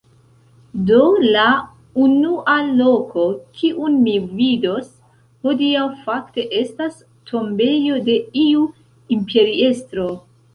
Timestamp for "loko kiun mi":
2.79-4.15